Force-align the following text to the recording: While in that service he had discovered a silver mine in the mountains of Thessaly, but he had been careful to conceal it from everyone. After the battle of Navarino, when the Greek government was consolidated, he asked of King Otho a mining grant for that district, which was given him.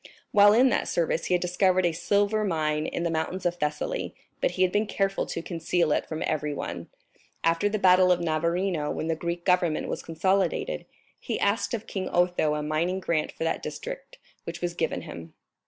While 0.31 0.51
in 0.53 0.69
that 0.69 0.87
service 0.87 1.25
he 1.25 1.35
had 1.35 1.41
discovered 1.41 1.85
a 1.85 1.91
silver 1.91 2.43
mine 2.43 2.87
in 2.87 3.03
the 3.03 3.11
mountains 3.11 3.45
of 3.45 3.57
Thessaly, 3.57 4.15
but 4.41 4.49
he 4.57 4.63
had 4.63 4.71
been 4.71 4.87
careful 4.87 5.27
to 5.27 5.43
conceal 5.43 5.91
it 5.91 6.07
from 6.07 6.23
everyone. 6.25 6.89
After 7.43 7.69
the 7.69 7.77
battle 7.77 8.11
of 8.11 8.19
Navarino, 8.19 8.89
when 8.89 9.09
the 9.09 9.15
Greek 9.15 9.45
government 9.45 9.87
was 9.87 10.01
consolidated, 10.01 10.87
he 11.19 11.39
asked 11.39 11.75
of 11.75 11.85
King 11.85 12.09
Otho 12.09 12.55
a 12.55 12.63
mining 12.63 12.99
grant 12.99 13.31
for 13.31 13.43
that 13.43 13.61
district, 13.61 14.17
which 14.43 14.59
was 14.59 14.73
given 14.73 15.01
him. 15.01 15.35